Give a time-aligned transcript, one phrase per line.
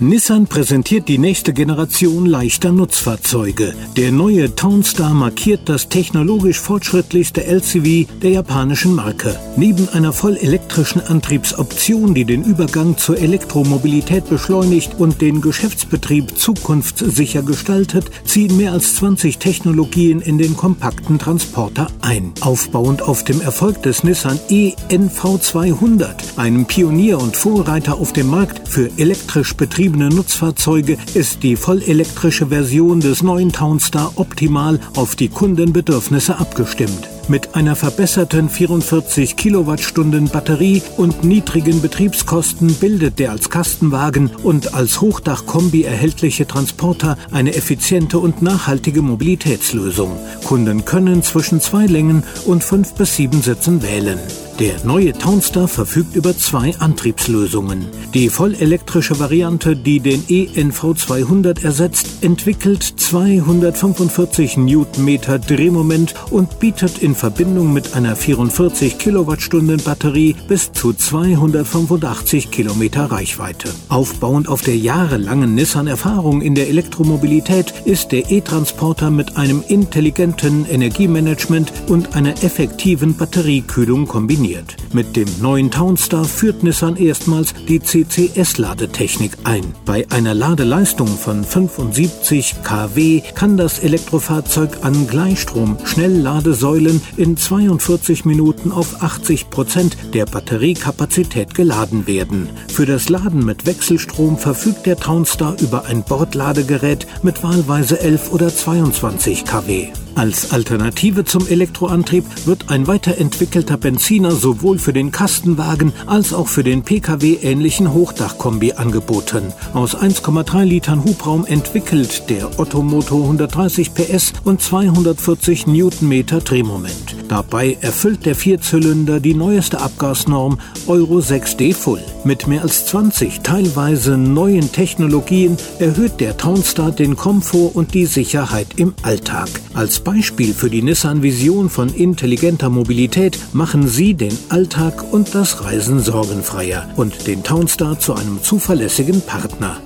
[0.00, 3.74] Nissan präsentiert die nächste Generation leichter Nutzfahrzeuge.
[3.96, 9.38] Der neue Townstar markiert das technologisch fortschrittlichste LCV der japanischen Marke.
[9.56, 17.44] Neben einer voll elektrischen Antriebsoption, die den Übergang zur Elektromobilität beschleunigt und den Geschäftsbetrieb zukunftssicher
[17.44, 22.32] gestaltet, ziehen mehr als 20 Technologien in den kompakten Transporter ein.
[22.40, 28.90] Aufbauend auf dem Erfolg des Nissan e-NV200, einem Pionier und Vorreiter auf dem Markt für
[28.96, 36.38] elektrisch betriebene betriebene Nutzfahrzeuge ist die vollelektrische Version des neuen Townstar optimal auf die Kundenbedürfnisse
[36.38, 37.10] abgestimmt.
[37.28, 45.02] Mit einer verbesserten 44 Kilowattstunden Batterie und niedrigen Betriebskosten bildet der als Kastenwagen und als
[45.02, 50.12] Hochdachkombi erhältliche Transporter eine effiziente und nachhaltige Mobilitätslösung.
[50.44, 54.18] Kunden können zwischen zwei Längen und fünf bis sieben Sitzen wählen.
[54.60, 57.86] Der neue Townstar verfügt über zwei Antriebslösungen.
[58.14, 67.16] Die vollelektrische Variante, die den ENV 200 ersetzt, entwickelt 245 Newtonmeter Drehmoment und bietet in
[67.16, 73.70] Verbindung mit einer 44 Kilowattstunden Batterie bis zu 285 Kilometer Reichweite.
[73.88, 81.72] Aufbauend auf der jahrelangen Nissan-Erfahrung in der Elektromobilität ist der E-Transporter mit einem intelligenten Energiemanagement
[81.88, 84.76] und einer effektiven Batteriekühlung kombiniert funktioniert.
[84.92, 89.74] Mit dem neuen Townstar führt Nissan erstmals die CCS-Ladetechnik ein.
[89.84, 99.02] Bei einer Ladeleistung von 75 kW kann das Elektrofahrzeug an Gleichstrom-Schnellladesäulen in 42 Minuten auf
[99.02, 102.48] 80 Prozent der Batteriekapazität geladen werden.
[102.68, 108.54] Für das Laden mit Wechselstrom verfügt der Townstar über ein Bordladegerät mit wahlweise 11 oder
[108.54, 109.88] 22 kW.
[110.14, 116.62] Als Alternative zum Elektroantrieb wird ein weiterentwickelter Benziner sowohl für den Kastenwagen als auch für
[116.62, 119.52] den Pkw-ähnlichen Hochdachkombi angeboten.
[119.72, 127.13] Aus 1,3 Litern Hubraum entwickelt der Ottomotor 130 PS und 240 Newtonmeter Drehmoment.
[127.28, 132.02] Dabei erfüllt der Vierzylinder die neueste Abgasnorm Euro 6D Full.
[132.24, 138.68] Mit mehr als 20 teilweise neuen Technologien erhöht der Townstar den Komfort und die Sicherheit
[138.76, 139.48] im Alltag.
[139.72, 146.00] Als Beispiel für die Nissan-Vision von intelligenter Mobilität machen Sie den Alltag und das Reisen
[146.00, 149.80] sorgenfreier und den Townstar zu einem zuverlässigen Partner.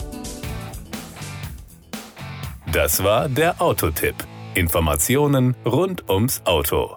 [2.72, 4.14] Das war der Autotipp.
[4.54, 6.96] Informationen rund ums Auto.